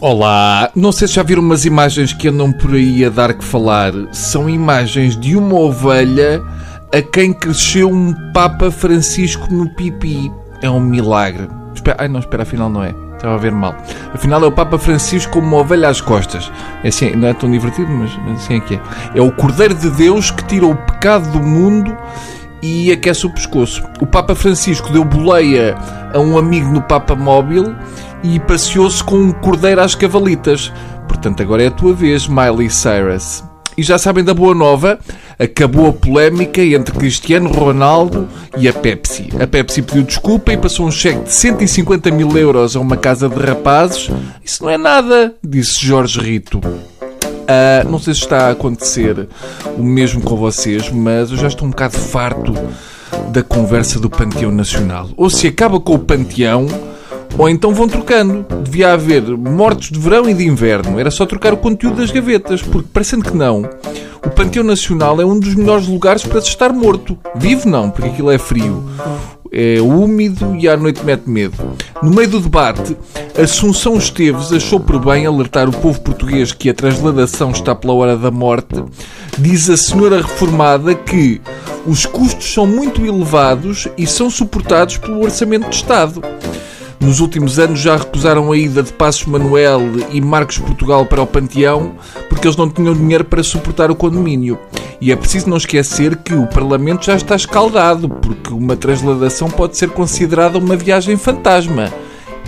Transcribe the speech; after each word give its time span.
Olá, 0.00 0.70
não 0.76 0.92
sei 0.92 1.08
se 1.08 1.14
já 1.14 1.24
viram 1.24 1.42
umas 1.42 1.64
imagens 1.64 2.12
que 2.12 2.28
andam 2.28 2.52
por 2.52 2.72
aí 2.72 3.04
a 3.04 3.08
dar 3.08 3.34
que 3.34 3.42
falar. 3.42 3.92
São 4.12 4.48
imagens 4.48 5.18
de 5.18 5.34
uma 5.34 5.58
ovelha 5.58 6.40
a 6.94 7.02
quem 7.02 7.32
cresceu 7.32 7.90
um 7.90 8.14
Papa 8.32 8.70
Francisco 8.70 9.52
no 9.52 9.68
pipi. 9.74 10.30
É 10.62 10.70
um 10.70 10.78
milagre. 10.78 11.48
Espera, 11.74 11.96
ai 11.98 12.06
não, 12.06 12.20
espera, 12.20 12.44
afinal 12.44 12.70
não 12.70 12.84
é. 12.84 12.94
Estava 13.16 13.34
a 13.34 13.38
ver 13.38 13.50
mal. 13.50 13.74
Afinal 14.14 14.44
é 14.44 14.46
o 14.46 14.52
Papa 14.52 14.78
Francisco 14.78 15.32
com 15.32 15.40
uma 15.40 15.56
ovelha 15.56 15.88
às 15.88 16.00
costas. 16.00 16.48
É 16.84 16.88
assim, 16.88 17.16
não 17.16 17.26
é 17.26 17.34
tão 17.34 17.50
divertido, 17.50 17.90
mas 17.90 18.12
assim 18.36 18.58
é 18.58 18.60
que 18.60 18.74
é. 18.76 18.80
É 19.16 19.20
o 19.20 19.32
Cordeiro 19.32 19.74
de 19.74 19.90
Deus 19.90 20.30
que 20.30 20.44
tira 20.44 20.64
o 20.64 20.76
pecado 20.76 21.28
do 21.32 21.40
mundo 21.40 21.96
e 22.62 22.90
aquece 22.90 23.26
o 23.26 23.30
pescoço. 23.30 23.82
O 24.00 24.06
Papa 24.06 24.34
Francisco 24.34 24.92
deu 24.92 25.04
boleia 25.04 25.76
a 26.12 26.18
um 26.18 26.38
amigo 26.38 26.70
no 26.70 26.82
Papa 26.82 27.14
Móvel 27.14 27.74
e 28.22 28.40
passeou-se 28.40 29.02
com 29.02 29.16
um 29.16 29.32
cordeiro 29.32 29.80
às 29.80 29.94
cavalitas. 29.94 30.72
Portanto, 31.06 31.42
agora 31.42 31.62
é 31.62 31.68
a 31.68 31.70
tua 31.70 31.92
vez, 31.92 32.26
Miley 32.26 32.70
Cyrus. 32.70 33.44
E 33.76 33.82
já 33.82 33.96
sabem 33.96 34.24
da 34.24 34.34
boa 34.34 34.56
nova, 34.56 34.98
acabou 35.38 35.88
a 35.88 35.92
polémica 35.92 36.60
entre 36.60 36.92
Cristiano 36.96 37.48
Ronaldo 37.48 38.28
e 38.56 38.66
a 38.66 38.72
Pepsi. 38.72 39.28
A 39.40 39.46
Pepsi 39.46 39.82
pediu 39.82 40.02
desculpa 40.02 40.52
e 40.52 40.56
passou 40.56 40.84
um 40.84 40.90
cheque 40.90 41.22
de 41.22 41.32
150 41.32 42.10
mil 42.10 42.36
euros 42.36 42.74
a 42.74 42.80
uma 42.80 42.96
casa 42.96 43.28
de 43.28 43.38
rapazes. 43.38 44.10
Isso 44.44 44.64
não 44.64 44.70
é 44.70 44.76
nada, 44.76 45.32
disse 45.44 45.86
Jorge 45.86 46.20
Rito. 46.20 46.60
Uh, 47.48 47.88
não 47.88 47.98
sei 47.98 48.12
se 48.12 48.20
está 48.20 48.48
a 48.48 48.50
acontecer 48.50 49.26
o 49.78 49.82
mesmo 49.82 50.20
com 50.20 50.36
vocês, 50.36 50.90
mas 50.90 51.30
eu 51.30 51.38
já 51.38 51.48
estou 51.48 51.66
um 51.66 51.70
bocado 51.70 51.96
farto 51.96 52.52
da 53.30 53.42
conversa 53.42 53.98
do 53.98 54.10
Panteão 54.10 54.50
Nacional. 54.50 55.08
Ou 55.16 55.30
se 55.30 55.46
acaba 55.46 55.80
com 55.80 55.94
o 55.94 55.98
Panteão, 55.98 56.66
ou 57.38 57.48
então 57.48 57.72
vão 57.72 57.88
trocando. 57.88 58.44
Devia 58.62 58.92
haver 58.92 59.22
mortos 59.36 59.90
de 59.90 59.98
verão 59.98 60.28
e 60.28 60.34
de 60.34 60.44
inverno. 60.44 60.98
Era 60.98 61.10
só 61.10 61.24
trocar 61.24 61.54
o 61.54 61.56
conteúdo 61.56 61.98
das 61.98 62.10
gavetas, 62.10 62.60
porque 62.60 62.88
parecendo 62.92 63.24
que 63.24 63.36
não, 63.36 63.62
o 64.26 64.30
Panteão 64.30 64.64
Nacional 64.64 65.20
é 65.20 65.24
um 65.24 65.38
dos 65.38 65.54
melhores 65.54 65.86
lugares 65.86 66.24
para 66.24 66.40
se 66.40 66.48
estar 66.48 66.72
morto. 66.72 67.16
Vivo 67.36 67.68
não, 67.68 67.90
porque 67.90 68.08
aquilo 68.08 68.30
é 68.30 68.38
frio. 68.38 68.84
É 69.50 69.80
úmido 69.80 70.56
e 70.56 70.68
à 70.68 70.76
noite 70.76 71.02
mete 71.04 71.30
medo. 71.30 71.56
No 72.02 72.10
meio 72.10 72.28
do 72.28 72.40
debate, 72.40 72.94
Assunção 73.40 73.96
Esteves 73.96 74.52
achou 74.52 74.78
por 74.78 75.02
bem 75.02 75.24
alertar 75.24 75.68
o 75.68 75.72
povo 75.72 76.00
português 76.00 76.52
que 76.52 76.68
a 76.68 76.74
transladação 76.74 77.50
está 77.50 77.74
pela 77.74 77.94
hora 77.94 78.16
da 78.16 78.30
morte. 78.30 78.84
Diz 79.38 79.70
a 79.70 79.76
senhora 79.76 80.20
reformada 80.20 80.94
que 80.94 81.40
os 81.86 82.04
custos 82.04 82.52
são 82.52 82.66
muito 82.66 83.06
elevados 83.06 83.88
e 83.96 84.06
são 84.06 84.28
suportados 84.28 84.98
pelo 84.98 85.22
Orçamento 85.22 85.70
de 85.70 85.76
Estado. 85.76 86.20
Nos 87.00 87.20
últimos 87.20 87.58
anos 87.58 87.78
já 87.80 87.96
recusaram 87.96 88.50
a 88.50 88.56
ida 88.56 88.82
de 88.82 88.92
Passos 88.92 89.24
Manuel 89.26 89.82
e 90.10 90.20
Marcos 90.20 90.58
Portugal 90.58 91.06
para 91.06 91.22
o 91.22 91.26
Panteão 91.26 91.92
porque 92.28 92.46
eles 92.46 92.56
não 92.56 92.68
tinham 92.68 92.94
dinheiro 92.94 93.24
para 93.24 93.42
suportar 93.42 93.90
o 93.90 93.96
condomínio. 93.96 94.58
E 95.00 95.12
é 95.12 95.16
preciso 95.16 95.48
não 95.48 95.56
esquecer 95.56 96.16
que 96.16 96.34
o 96.34 96.48
Parlamento 96.48 97.06
já 97.06 97.14
está 97.14 97.36
escaldado, 97.36 98.08
porque 98.08 98.52
uma 98.52 98.76
transladação 98.76 99.48
pode 99.48 99.76
ser 99.76 99.90
considerada 99.90 100.58
uma 100.58 100.76
viagem 100.76 101.16
fantasma. 101.16 101.92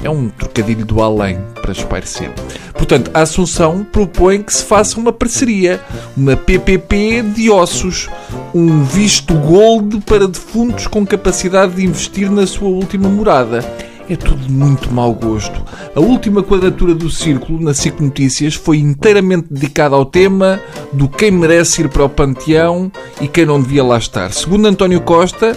É 0.03 0.11
um 0.11 0.29
trocadilho 0.29 0.85
do 0.85 1.01
além, 1.01 1.39
para 1.61 1.73
espairecer. 1.73 2.33
Portanto, 2.75 3.11
a 3.15 3.21
Assunção 3.21 3.85
propõe 3.85 4.43
que 4.43 4.53
se 4.53 4.65
faça 4.65 4.99
uma 4.99 5.13
parceria, 5.13 5.81
uma 6.17 6.37
PPP 6.37 7.23
de 7.23 7.51
ossos, 7.51 8.09
um 8.55 8.83
visto 8.83 9.35
gold 9.35 10.01
para 10.01 10.27
defuntos 10.27 10.87
com 10.87 11.07
capacidade 11.07 11.75
de 11.75 11.85
investir 11.85 12.31
na 12.31 12.47
sua 12.47 12.69
última 12.69 13.09
morada. 13.09 13.65
É 14.11 14.17
tudo 14.17 14.53
muito 14.53 14.93
mau 14.93 15.15
gosto. 15.15 15.65
A 15.95 16.01
última 16.01 16.43
quadratura 16.43 16.97
do 16.97 17.09
círculo 17.09 17.61
na 17.61 17.73
SIC 17.73 18.01
Notícias 18.01 18.57
foi 18.57 18.79
inteiramente 18.79 19.47
dedicada 19.49 19.95
ao 19.95 20.05
tema 20.05 20.61
do 20.93 21.09
quem 21.09 21.31
merece 21.31 21.83
ir 21.83 21.89
para 21.89 22.07
o 22.07 22.09
panteão 22.09 22.91
e 23.21 23.29
quem 23.29 23.47
não 23.47 23.63
devia 23.63 23.85
lá 23.85 23.97
estar. 23.97 24.33
Segundo 24.33 24.67
António 24.67 25.01
Costa, 25.01 25.57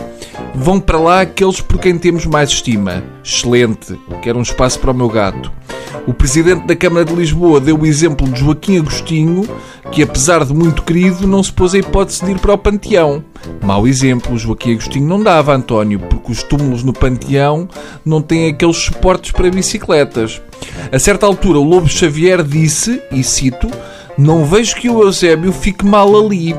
vão 0.53 0.79
para 0.79 0.99
lá 0.99 1.21
aqueles 1.21 1.61
por 1.61 1.79
quem 1.79 1.97
temos 1.97 2.27
mais 2.27 2.51
estima. 2.51 3.03
Excelente, 3.23 3.99
quero 4.21 4.37
um 4.37 4.43
espaço 4.43 4.79
para 4.79 4.91
o 4.91 4.93
meu 4.93 5.09
gato. 5.09 5.51
O 6.05 6.13
presidente 6.13 6.67
da 6.67 6.75
Câmara 6.75 7.05
de 7.05 7.15
Lisboa 7.15 7.61
deu 7.61 7.79
o 7.79 7.85
exemplo 7.85 8.27
de 8.27 8.41
Joaquim 8.41 8.77
Agostinho, 8.77 9.47
que 9.89 10.03
apesar 10.03 10.43
de 10.43 10.53
muito 10.53 10.83
querido, 10.83 11.25
não 11.25 11.41
se 11.41 11.51
pôs 11.51 11.73
a 11.73 11.77
hipótese 11.77 12.25
de 12.25 12.31
ir 12.31 12.39
para 12.39 12.53
o 12.53 12.57
Panteão. 12.57 13.23
Mau 13.61 13.87
exemplo, 13.87 14.37
Joaquim 14.37 14.73
Agostinho 14.73 15.07
não 15.07 15.23
dava, 15.23 15.55
António, 15.55 15.99
porque 15.99 16.33
os 16.33 16.43
túmulos 16.43 16.83
no 16.83 16.91
Panteão 16.91 17.69
não 18.03 18.21
têm 18.21 18.49
aqueles 18.49 18.75
suportes 18.75 19.31
para 19.31 19.49
bicicletas. 19.49 20.41
A 20.91 20.99
certa 20.99 21.25
altura, 21.25 21.59
o 21.59 21.63
Lobo 21.63 21.87
Xavier 21.87 22.43
disse, 22.43 23.01
e 23.09 23.23
cito, 23.23 23.69
não 24.17 24.45
vejo 24.45 24.75
que 24.75 24.89
o 24.89 25.03
Eusébio 25.03 25.53
fique 25.53 25.85
mal 25.85 26.13
ali. 26.17 26.53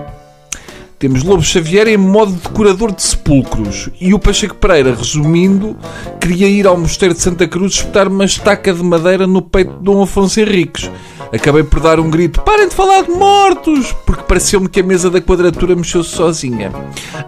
Temos 1.05 1.23
Lobo 1.23 1.43
Xavier 1.43 1.87
em 1.87 1.99
modo 1.99 2.33
decorador 2.33 2.91
de 2.91 3.03
sepulcros. 3.03 3.91
E 4.01 4.15
o 4.15 4.19
Pacheco 4.19 4.55
Pereira, 4.55 4.95
resumindo, 4.95 5.77
queria 6.19 6.49
ir 6.49 6.67
ao 6.67 6.79
Mosteiro 6.79 7.13
de 7.13 7.21
Santa 7.21 7.47
Cruz 7.47 7.75
espetar 7.75 8.09
uma 8.09 8.25
estaca 8.25 8.73
de 8.73 8.83
madeira 8.83 9.27
no 9.27 9.43
peito 9.43 9.75
de 9.75 9.85
Dom 9.85 10.03
Afonso 10.03 10.41
Henriques. 10.41 10.91
Acabei 11.31 11.63
por 11.63 11.81
dar 11.81 12.01
um 12.01 12.09
grito: 12.09 12.41
parem 12.41 12.71
de 12.71 12.75
falar 12.75 13.03
de 13.03 13.11
mortos! 13.11 13.93
Porque 14.07 14.23
pareceu-me 14.23 14.67
que 14.67 14.81
a 14.81 14.83
mesa 14.83 15.11
da 15.11 15.21
quadratura 15.21 15.77
mexeu-se 15.77 16.09
sozinha. 16.09 16.73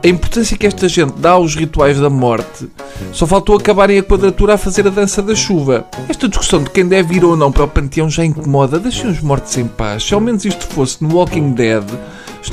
A 0.02 0.08
importância 0.08 0.56
que 0.56 0.66
esta 0.66 0.88
gente 0.88 1.12
dá 1.18 1.32
aos 1.32 1.54
rituais 1.54 2.00
da 2.00 2.08
morte 2.08 2.70
só 3.12 3.26
faltou 3.26 3.56
acabarem 3.56 3.98
a 3.98 4.02
quadratura 4.02 4.54
a 4.54 4.58
fazer 4.58 4.86
a 4.86 4.90
dança 4.90 5.20
da 5.20 5.34
chuva. 5.34 5.86
Esta 6.08 6.26
discussão 6.26 6.62
de 6.62 6.70
quem 6.70 6.88
deve 6.88 7.16
ir 7.16 7.24
ou 7.26 7.36
não 7.36 7.52
para 7.52 7.64
o 7.64 7.68
panteão 7.68 8.08
já 8.08 8.24
incomoda. 8.24 8.78
Deixem 8.78 9.10
os 9.10 9.20
mortos 9.20 9.54
em 9.58 9.66
paz. 9.66 10.02
Se 10.02 10.14
ao 10.14 10.20
menos 10.22 10.46
isto 10.46 10.66
fosse 10.66 11.04
no 11.04 11.16
Walking 11.16 11.52
Dead, 11.52 11.84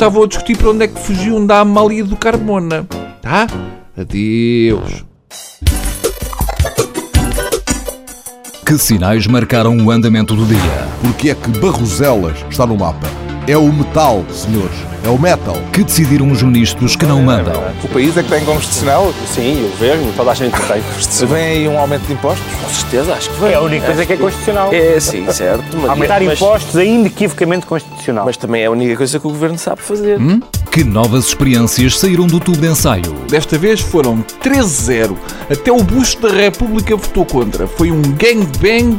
estavam 0.03 0.23
a 0.23 0.27
discutir 0.27 0.57
para 0.57 0.69
onde 0.69 0.83
é 0.83 0.87
que 0.89 0.99
fugiam 0.99 1.45
da 1.45 1.59
Amália 1.59 2.03
do 2.03 2.17
Carmona. 2.17 2.85
Tá? 3.21 3.47
Adeus. 3.97 5.05
Que 8.65 8.77
sinais 8.77 9.25
marcaram 9.27 9.77
o 9.77 9.89
andamento 9.89 10.35
do 10.35 10.45
dia? 10.45 10.87
Porque 11.01 11.29
é 11.29 11.35
que 11.35 11.49
Barroselas 11.57 12.37
está 12.49 12.67
no 12.67 12.77
mapa? 12.77 13.07
É 13.47 13.55
o 13.55 13.71
metal, 13.71 14.25
senhores. 14.29 14.92
É 15.03 15.09
o 15.09 15.19
metal. 15.19 15.57
Que 15.73 15.83
decidiram 15.83 16.31
os 16.31 16.41
ministros 16.41 16.95
que 16.95 17.05
não 17.05 17.21
mandam? 17.21 17.61
O 17.83 17.89
país 17.89 18.15
é 18.15 18.23
que 18.23 18.29
tem 18.29 18.45
constitucional? 18.45 19.13
Sim, 19.27 19.65
o 19.65 19.69
governo, 19.71 20.13
toda 20.15 20.31
a 20.31 20.33
gente 20.33 20.53
tem 20.53 20.81
constitucional. 20.81 21.35
Vem 21.35 21.43
aí 21.43 21.67
um 21.67 21.77
aumento 21.77 22.03
de 22.03 22.13
impostos? 22.13 22.45
Com 22.63 22.69
certeza, 22.69 23.13
acho 23.13 23.29
que 23.29 23.41
vem. 23.41 23.51
É 23.51 23.55
a 23.55 23.61
única 23.61 23.85
coisa 23.85 24.05
que 24.05 24.13
é 24.13 24.15
constitucional. 24.15 24.73
É, 24.73 24.99
sim, 25.01 25.29
certo. 25.29 25.75
Mas, 25.75 25.89
Aumentar 25.89 26.21
mas, 26.21 26.39
impostos 26.39 26.77
é 26.77 26.85
inequivocamente 26.85 27.65
constitucional. 27.65 28.25
Mas 28.25 28.37
também 28.37 28.61
é 28.61 28.67
a 28.67 28.71
única 28.71 28.95
coisa 28.95 29.19
que 29.19 29.27
o 29.27 29.29
governo 29.29 29.57
sabe 29.57 29.81
fazer. 29.81 30.21
Hum? 30.21 30.39
Que 30.71 30.85
novas 30.85 31.25
experiências 31.25 31.99
saíram 31.99 32.25
do 32.25 32.39
tubo 32.39 32.57
de 32.57 32.67
ensaio? 32.67 33.13
Desta 33.29 33.57
vez 33.57 33.81
foram 33.81 34.23
13-0. 34.41 35.17
Até 35.51 35.71
o 35.71 35.83
busto 35.83 36.27
da 36.27 36.33
República 36.33 36.95
votou 36.95 37.25
contra. 37.25 37.67
Foi 37.67 37.91
um 37.91 38.01
gangbang 38.01 38.97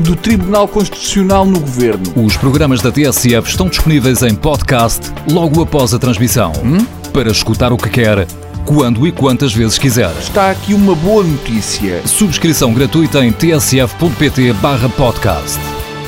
do 0.00 0.16
Tribunal 0.16 0.66
Constitucional 0.66 1.46
no 1.46 1.60
governo. 1.60 2.12
Os 2.16 2.36
programas 2.36 2.82
da 2.82 2.90
TSF 2.90 3.48
estão 3.48 3.68
disponíveis 3.68 4.20
em 4.22 4.34
podcast 4.34 5.12
logo 5.30 5.43
após 5.62 5.94
a 5.94 5.98
transmissão. 5.98 6.52
Hum? 6.64 6.84
Para 7.12 7.30
escutar 7.30 7.72
o 7.72 7.76
que 7.76 7.88
quer, 7.88 8.26
quando 8.64 9.06
e 9.06 9.12
quantas 9.12 9.52
vezes 9.52 9.78
quiser. 9.78 10.10
Está 10.18 10.50
aqui 10.50 10.74
uma 10.74 10.94
boa 10.94 11.22
notícia. 11.22 12.06
Subscrição 12.06 12.72
gratuita 12.72 13.22
em 13.24 13.32
tsf.pt/podcast. 13.32 15.58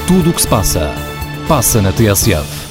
Tudo 0.06 0.30
o 0.30 0.32
que 0.32 0.42
se 0.42 0.48
passa, 0.48 0.94
passa 1.48 1.82
na 1.82 1.92
TSF. 1.92 2.65